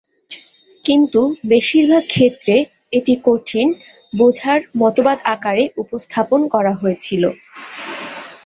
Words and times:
কিন্তু, 0.85 1.21
বেশিরভাগ 1.49 2.03
ক্ষেত্রে, 2.07 2.55
এটি 2.93 3.13
কঠিন-বোঝার 3.27 4.59
মতবাদ 4.81 5.17
আকারে 5.33 5.63
উপস্থাপন 5.83 6.41
করা 6.53 6.73
হয়েছিল। 6.75 7.23